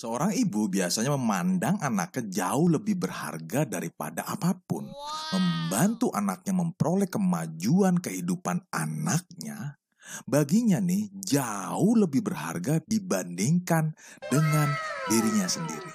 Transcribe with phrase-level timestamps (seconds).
[0.00, 4.88] Seorang ibu biasanya memandang anaknya jauh lebih berharga daripada apa pun.
[5.28, 9.76] Membantu anaknya memperoleh kemajuan kehidupan anaknya,
[10.24, 13.92] baginya nih jauh lebih berharga dibandingkan
[14.32, 14.72] dengan
[15.12, 15.92] dirinya sendiri.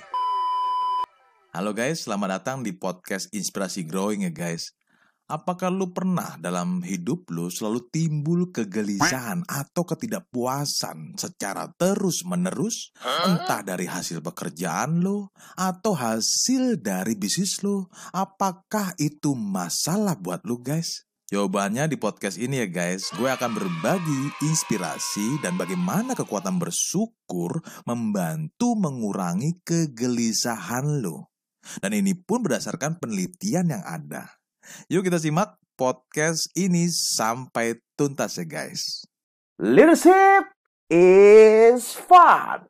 [1.50, 4.70] Halo guys, selamat datang di podcast Inspirasi Growing ya guys.
[5.26, 12.94] Apakah lu pernah dalam hidup lu selalu timbul kegelisahan atau ketidakpuasan secara terus-menerus?
[13.02, 15.26] Entah dari hasil pekerjaan lu
[15.58, 17.90] atau hasil dari bisnis lu.
[18.14, 21.10] Apakah itu masalah buat lu guys?
[21.34, 28.78] Jawabannya di podcast ini ya guys, gue akan berbagi inspirasi dan bagaimana kekuatan bersyukur membantu
[28.78, 31.34] mengurangi kegelisahan lo.
[31.82, 34.45] Dan ini pun berdasarkan penelitian yang ada.
[34.88, 39.04] Yuk kita simak podcast ini sampai tuntas ya guys.
[39.60, 40.52] Leadership
[40.92, 42.68] is fun.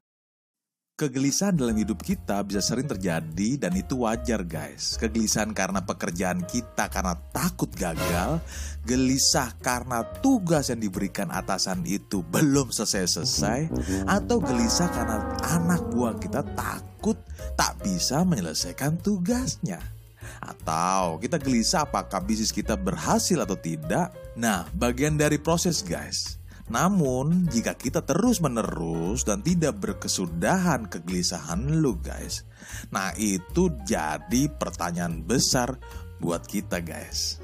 [0.95, 4.95] Kegelisahan dalam hidup kita bisa sering terjadi dan itu wajar guys.
[4.95, 8.39] Kegelisahan karena pekerjaan kita karena takut gagal,
[8.87, 13.75] gelisah karena tugas yang diberikan atasan itu belum selesai-selesai,
[14.07, 17.19] atau gelisah karena anak buah kita takut
[17.59, 19.94] tak bisa menyelesaikan tugasnya.
[20.41, 24.11] Atau kita gelisah apakah bisnis kita berhasil atau tidak?
[24.35, 26.39] Nah, bagian dari proses guys.
[26.65, 32.41] Namun, jika kita terus-menerus dan tidak berkesudahan kegelisahan lu guys.
[32.89, 35.77] Nah, itu jadi pertanyaan besar
[36.17, 37.37] buat kita guys.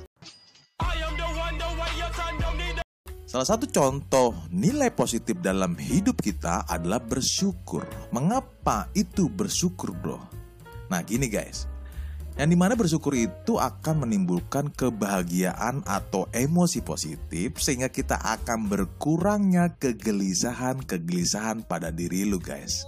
[3.31, 7.87] Salah satu contoh nilai positif dalam hidup kita adalah bersyukur.
[8.11, 10.19] Mengapa itu bersyukur, bro?
[10.91, 11.70] Nah, gini guys.
[12.39, 19.75] Yang di mana bersyukur itu akan menimbulkan kebahagiaan atau emosi positif sehingga kita akan berkurangnya
[19.75, 22.87] kegelisahan-kegelisahan pada diri lu guys.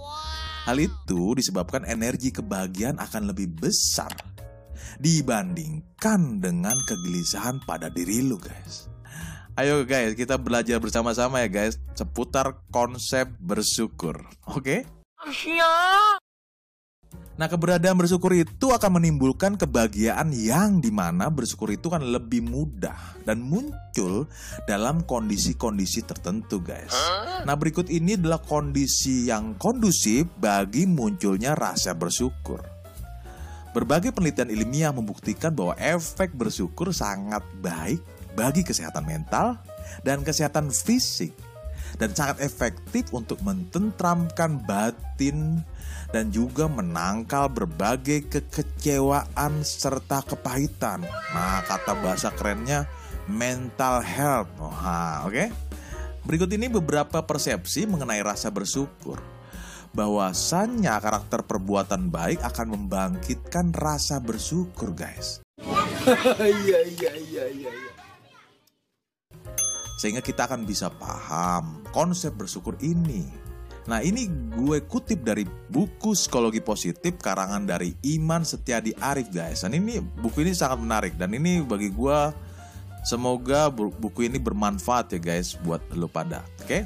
[0.64, 4.10] Hal itu disebabkan energi kebahagiaan akan lebih besar
[4.96, 8.88] dibandingkan dengan kegelisahan pada diri lu guys.
[9.54, 14.24] Ayo guys, kita belajar bersama-sama ya guys seputar konsep bersyukur.
[14.50, 14.82] Oke?
[15.22, 16.23] Okay?
[17.34, 22.94] Nah keberadaan bersyukur itu akan menimbulkan kebahagiaan yang di mana bersyukur itu kan lebih mudah
[23.26, 24.30] dan muncul
[24.70, 26.94] dalam kondisi-kondisi tertentu guys.
[27.42, 32.62] Nah berikut ini adalah kondisi yang kondusif bagi munculnya rasa bersyukur.
[33.74, 37.98] Berbagai penelitian ilmiah membuktikan bahwa efek bersyukur sangat baik
[38.38, 39.58] bagi kesehatan mental
[40.06, 41.34] dan kesehatan fisik
[41.98, 45.62] dan sangat efektif untuk mententramkan batin
[46.10, 51.02] dan juga menangkal berbagai kekecewaan serta kepahitan.
[51.06, 52.86] Nah, kata bahasa kerennya
[53.26, 54.50] mental health.
[54.62, 55.30] Oh, oke.
[55.30, 55.48] Okay?
[56.24, 59.20] Berikut ini beberapa persepsi mengenai rasa bersyukur.
[59.94, 65.42] Bahwasannya karakter perbuatan baik akan membangkitkan rasa bersyukur, guys.
[66.04, 68.03] Iya, iya, iya, iya, iya.
[69.94, 73.44] Sehingga kita akan bisa paham konsep bersyukur ini
[73.84, 79.60] Nah ini gue kutip dari buku psikologi positif karangan dari Iman Setiadi Arif guys.
[79.60, 82.18] Dan ini buku ini sangat menarik dan ini bagi gue
[83.04, 86.40] semoga buku ini bermanfaat ya guys buat lo pada.
[86.64, 86.64] Oke?
[86.64, 86.82] Okay?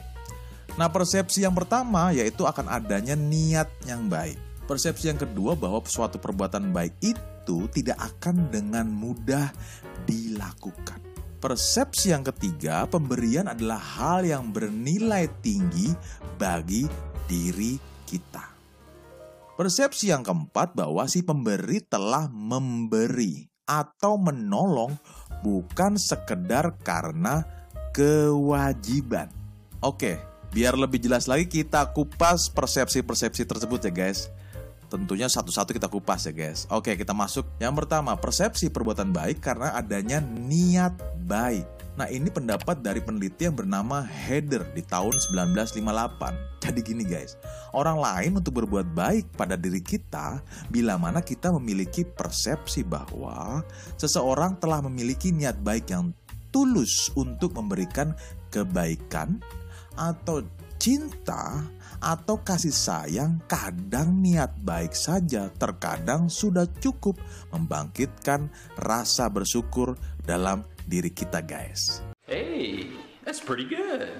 [0.74, 4.38] Nah persepsi yang pertama yaitu akan adanya niat yang baik.
[4.66, 9.54] Persepsi yang kedua bahwa suatu perbuatan baik itu tidak akan dengan mudah
[10.02, 10.98] dilakukan.
[11.38, 15.94] Persepsi yang ketiga, pemberian adalah hal yang bernilai tinggi
[16.34, 16.82] bagi
[17.31, 18.43] diri kita.
[19.54, 24.98] Persepsi yang keempat bahwa si pemberi telah memberi atau menolong
[25.47, 27.47] bukan sekedar karena
[27.94, 29.31] kewajiban.
[29.78, 30.19] Oke,
[30.50, 34.27] biar lebih jelas lagi kita kupas persepsi-persepsi tersebut ya guys.
[34.88, 36.65] Tentunya satu-satu kita kupas ya guys.
[36.72, 37.44] Oke kita masuk.
[37.60, 40.97] Yang pertama persepsi perbuatan baik karena adanya niat
[41.28, 41.65] baik.
[41.99, 46.62] Nah ini pendapat dari peneliti yang bernama Heather di tahun 1958.
[46.62, 47.34] Jadi gini guys,
[47.75, 50.41] orang lain untuk berbuat baik pada diri kita
[50.71, 53.66] bila mana kita memiliki persepsi bahwa
[53.98, 56.15] seseorang telah memiliki niat baik yang
[56.54, 58.16] tulus untuk memberikan
[58.54, 59.42] kebaikan
[59.98, 60.47] atau
[60.88, 61.68] cinta
[62.00, 67.20] atau kasih sayang kadang niat baik saja terkadang sudah cukup
[67.52, 68.48] membangkitkan
[68.80, 72.00] rasa bersyukur dalam diri kita guys.
[72.24, 72.88] Hey,
[73.20, 74.16] that's pretty good.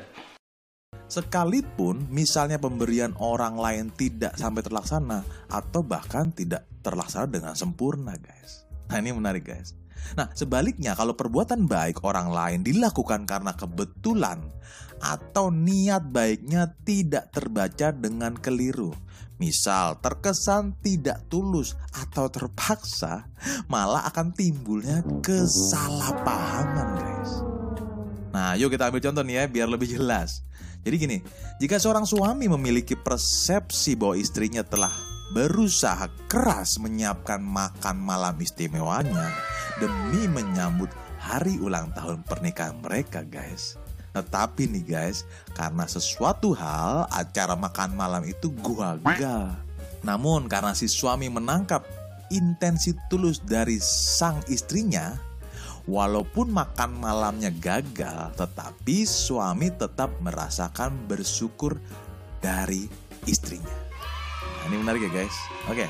[1.09, 8.69] Sekalipun misalnya pemberian orang lain tidak sampai terlaksana atau bahkan tidak terlaksana dengan sempurna guys.
[8.93, 9.73] Nah ini menarik guys.
[10.17, 14.43] Nah, sebaliknya kalau perbuatan baik orang lain dilakukan karena kebetulan
[14.99, 18.91] atau niat baiknya tidak terbaca dengan keliru.
[19.39, 23.31] Misal terkesan tidak tulus atau terpaksa,
[23.71, 27.33] malah akan timbulnya kesalahpahaman, guys.
[28.35, 30.43] Nah, yuk kita ambil contoh nih ya biar lebih jelas.
[30.83, 31.19] Jadi gini,
[31.63, 34.91] jika seorang suami memiliki persepsi bahwa istrinya telah
[35.33, 39.29] berusaha keras menyiapkan makan malam istimewanya
[39.77, 40.89] demi menyambut
[41.21, 43.77] hari ulang tahun pernikahan mereka, guys.
[44.17, 49.53] Tetapi nih guys, karena sesuatu hal acara makan malam itu gagal.
[50.01, 51.85] Namun karena si suami menangkap
[52.33, 55.15] intensi tulus dari sang istrinya,
[55.85, 61.77] walaupun makan malamnya gagal, tetapi suami tetap merasakan bersyukur
[62.41, 62.89] dari
[63.29, 63.88] istrinya.
[64.59, 65.37] Nah, ini menarik ya guys.
[65.71, 65.87] Oke.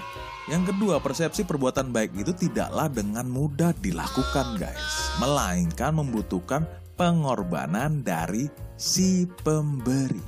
[0.48, 6.64] Yang kedua, persepsi perbuatan baik itu tidaklah dengan mudah dilakukan guys, melainkan membutuhkan
[6.96, 8.48] pengorbanan dari
[8.80, 10.24] si pemberi.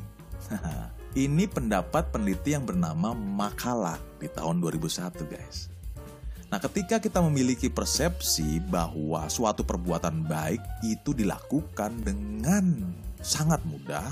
[1.11, 5.67] Ini pendapat peneliti yang bernama Makala di tahun 2001 guys.
[6.51, 14.07] Nah ketika kita memiliki persepsi bahwa suatu perbuatan baik itu dilakukan dengan sangat mudah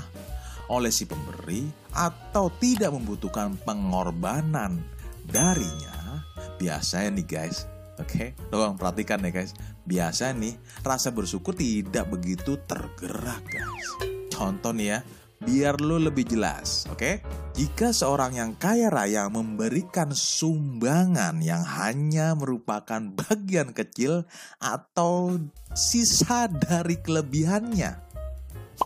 [0.69, 4.79] oleh si pemberi atau tidak membutuhkan pengorbanan
[5.25, 6.23] darinya,
[6.61, 7.65] biasanya nih guys,
[7.97, 8.27] oke, okay?
[8.53, 9.57] tolong perhatikan ya guys,
[9.89, 10.53] Biasa nih,
[10.85, 13.89] rasa bersyukur tidak begitu tergerak guys.
[14.29, 14.99] Contoh nih ya,
[15.41, 17.01] biar lu lebih jelas, oke?
[17.01, 17.15] Okay?
[17.57, 24.29] Jika seorang yang kaya raya memberikan sumbangan yang hanya merupakan bagian kecil
[24.61, 25.41] atau
[25.73, 28.08] sisa dari kelebihannya,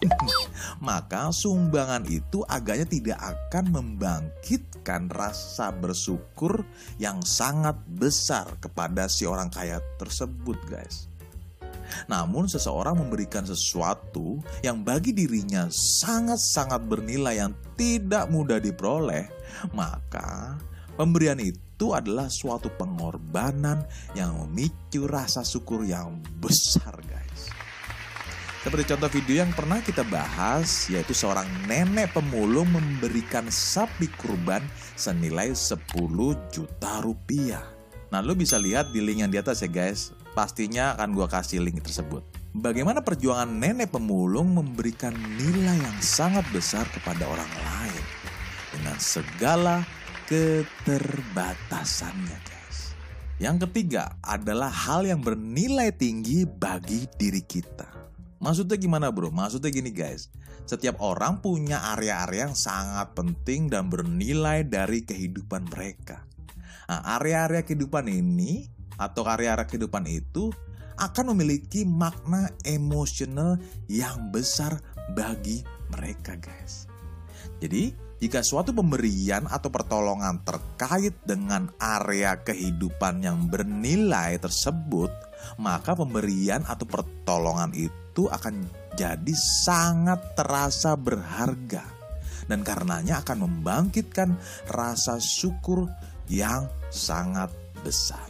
[0.88, 6.66] maka sumbangan itu agaknya tidak akan membangkitkan rasa bersyukur
[7.00, 11.08] yang sangat besar kepada si orang kaya tersebut, guys.
[12.10, 19.30] Namun, seseorang memberikan sesuatu yang bagi dirinya sangat-sangat bernilai yang tidak mudah diperoleh,
[19.78, 20.58] maka
[20.98, 23.86] pemberian itu adalah suatu pengorbanan
[24.18, 27.23] yang memicu rasa syukur yang besar, guys.
[28.64, 34.64] Seperti contoh video yang pernah kita bahas, yaitu seorang nenek pemulung memberikan sapi kurban
[34.96, 35.84] senilai 10
[36.48, 37.60] juta rupiah.
[38.08, 40.16] Nah, lo bisa lihat di link yang di atas ya guys.
[40.32, 42.24] Pastinya akan gua kasih link tersebut.
[42.56, 48.04] Bagaimana perjuangan nenek pemulung memberikan nilai yang sangat besar kepada orang lain
[48.72, 49.84] dengan segala
[50.32, 52.96] keterbatasannya guys.
[53.44, 58.03] Yang ketiga adalah hal yang bernilai tinggi bagi diri kita.
[58.44, 59.32] Maksudnya gimana bro?
[59.32, 60.28] Maksudnya gini guys,
[60.68, 66.28] setiap orang punya area-area yang sangat penting dan bernilai dari kehidupan mereka.
[66.92, 68.68] Nah, area-area kehidupan ini
[69.00, 70.52] atau area-area kehidupan itu
[71.00, 73.56] akan memiliki makna emosional
[73.88, 74.76] yang besar
[75.16, 75.64] bagi
[75.96, 76.92] mereka guys.
[77.64, 85.12] Jadi, jika suatu pemberian atau pertolongan terkait dengan area kehidupan yang bernilai tersebut,
[85.56, 89.34] maka pemberian atau pertolongan itu itu akan jadi
[89.66, 91.82] sangat terasa berharga
[92.46, 94.38] dan karenanya akan membangkitkan
[94.70, 95.90] rasa syukur
[96.30, 97.50] yang sangat
[97.82, 98.22] besar.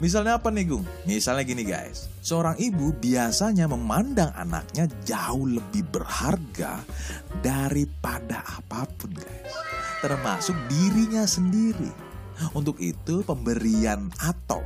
[0.00, 0.88] Misalnya apa nih Gung?
[1.04, 6.80] Misalnya gini guys, seorang ibu biasanya memandang anaknya jauh lebih berharga
[7.44, 9.52] daripada apa pun guys.
[10.00, 11.92] Termasuk dirinya sendiri.
[12.56, 14.64] Untuk itu pemberian atau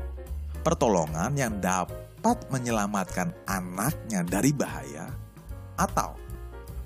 [0.64, 5.06] pertolongan yang dapat dapat menyelamatkan anaknya dari bahaya
[5.78, 6.18] atau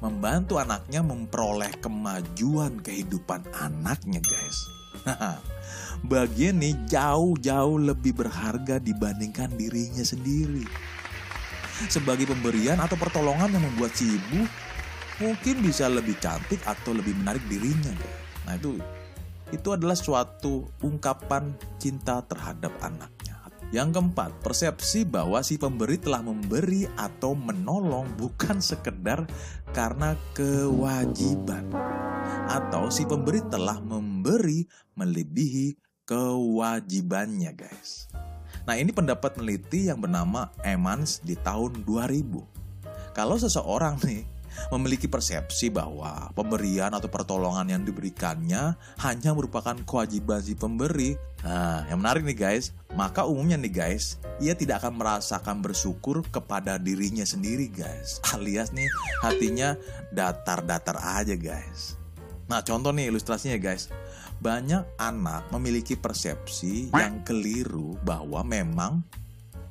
[0.05, 4.59] membantu anaknya memperoleh kemajuan kehidupan anaknya guys.
[6.13, 10.69] Bagian ini jauh-jauh lebih berharga dibandingkan dirinya sendiri.
[11.89, 14.45] Sebagai pemberian atau pertolongan yang membuat si ibu
[15.17, 17.97] mungkin bisa lebih cantik atau lebih menarik dirinya.
[18.45, 18.77] Nah itu
[19.49, 23.22] itu adalah suatu ungkapan cinta terhadap anak.
[23.73, 29.25] Yang keempat, persepsi bahwa si pemberi telah memberi atau menolong bukan sekedar
[29.73, 31.73] karena kewajiban.
[32.53, 38.13] Atau si pemberi telah memberi melebihi kewajibannya guys.
[38.69, 43.17] Nah ini pendapat peneliti yang bernama Emans di tahun 2000.
[43.17, 44.29] Kalau seseorang nih
[44.71, 51.15] memiliki persepsi bahwa pemberian atau pertolongan yang diberikannya hanya merupakan kewajiban si pemberi.
[51.43, 56.79] Nah, yang menarik nih guys, maka umumnya nih guys, ia tidak akan merasakan bersyukur kepada
[56.79, 58.23] dirinya sendiri guys.
[58.31, 58.87] Alias nih
[59.27, 59.75] hatinya
[60.15, 61.99] datar-datar aja guys.
[62.47, 63.91] Nah, contoh nih ilustrasinya guys.
[64.43, 69.07] Banyak anak memiliki persepsi yang keliru bahwa memang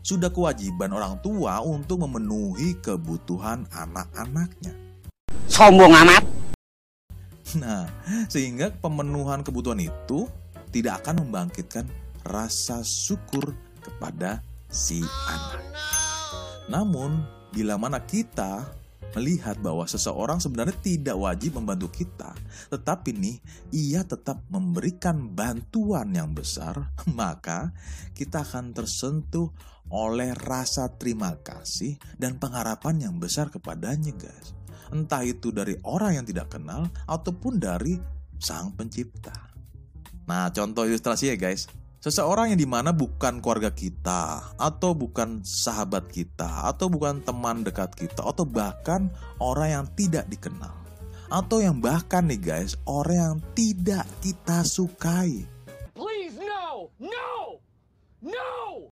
[0.01, 4.73] sudah kewajiban orang tua untuk memenuhi kebutuhan anak-anaknya.
[5.45, 6.23] Sombong amat.
[7.57, 7.85] Nah,
[8.31, 10.25] sehingga pemenuhan kebutuhan itu
[10.71, 11.85] tidak akan membangkitkan
[12.25, 13.53] rasa syukur
[13.83, 14.39] kepada
[14.71, 15.61] si anak.
[16.71, 18.63] Namun, bila mana kita
[19.15, 22.31] melihat bahwa seseorang sebenarnya tidak wajib membantu kita,
[22.71, 23.37] tetapi nih
[23.73, 27.75] ia tetap memberikan bantuan yang besar, maka
[28.15, 29.51] kita akan tersentuh
[29.91, 34.55] oleh rasa terima kasih dan pengharapan yang besar kepadanya, guys.
[34.91, 37.99] Entah itu dari orang yang tidak kenal ataupun dari
[38.39, 39.35] sang pencipta.
[40.27, 41.67] Nah, contoh ilustrasi ya, guys.
[42.01, 47.93] Seseorang yang di mana bukan keluarga kita, atau bukan sahabat kita, atau bukan teman dekat
[47.93, 50.73] kita, atau bahkan orang yang tidak dikenal.
[51.29, 55.45] Atau yang bahkan nih guys, orang yang tidak kita sukai.
[55.93, 56.89] Please, no!
[56.97, 57.61] No!
[58.25, 58.89] No!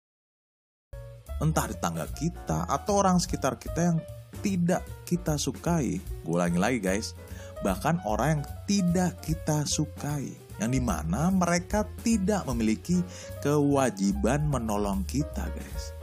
[1.40, 3.98] Entah di tangga kita, atau orang sekitar kita yang
[4.44, 5.96] tidak kita sukai.
[6.28, 7.16] Gue ulangi lagi guys,
[7.64, 13.02] bahkan orang yang tidak kita sukai yang di mana mereka tidak memiliki
[13.42, 15.94] kewajiban menolong kita guys.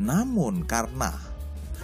[0.00, 1.12] Namun karena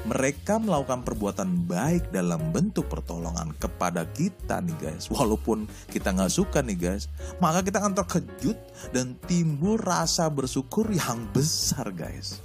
[0.06, 6.62] mereka melakukan perbuatan baik dalam bentuk pertolongan kepada kita nih guys Walaupun kita nggak suka
[6.62, 7.10] nih guys
[7.42, 8.54] Maka kita akan terkejut
[8.94, 12.38] dan timbul rasa bersyukur yang besar guys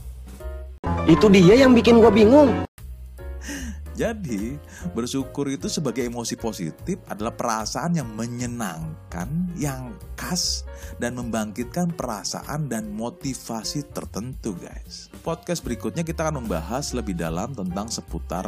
[1.06, 2.71] Itu dia yang bikin gue bingung.
[3.92, 4.56] Jadi,
[4.96, 9.28] bersyukur itu sebagai emosi positif adalah perasaan yang menyenangkan,
[9.60, 10.64] yang khas,
[10.96, 15.12] dan membangkitkan perasaan dan motivasi tertentu, guys.
[15.22, 18.48] Podcast berikutnya kita akan membahas lebih dalam tentang seputar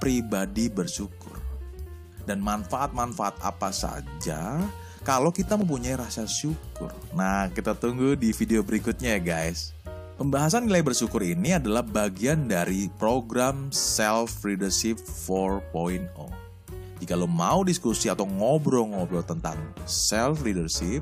[0.00, 1.36] pribadi bersyukur.
[2.24, 4.60] Dan manfaat-manfaat apa saja
[5.00, 6.92] kalau kita mempunyai rasa syukur.
[7.16, 9.72] Nah, kita tunggu di video berikutnya ya, guys.
[10.20, 16.12] Pembahasan nilai bersyukur ini adalah bagian dari program Self Leadership 4.0.
[17.00, 19.56] Jika lo mau diskusi atau ngobrol-ngobrol tentang
[19.88, 21.00] self leadership,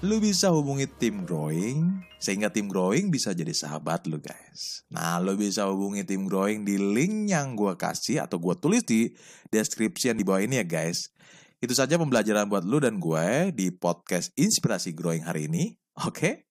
[0.00, 4.88] lo bisa hubungi tim growing sehingga tim growing bisa jadi sahabat lo guys.
[4.88, 9.12] Nah, lo bisa hubungi tim growing di link yang gue kasih atau gue tulis di
[9.52, 11.12] description di bawah ini ya guys.
[11.60, 15.76] Itu saja pembelajaran buat lo dan gue di podcast Inspirasi Growing hari ini.
[16.08, 16.49] Oke.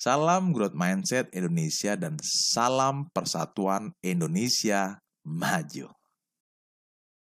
[0.00, 5.90] Salam growth mindset Indonesia dan salam persatuan Indonesia maju.